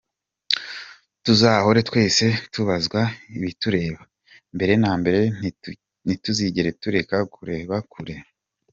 Tuzahora 1.23 1.79
twese 1.89 2.25
tubazwa 2.53 3.01
ibitureba, 3.37 4.01
mbere 4.55 4.73
na 4.83 4.91
mbere 4.99 5.21
ntituzigera 6.05 6.69
tureka 6.81 7.15
kureba 7.33 7.75
kure. 7.93 8.15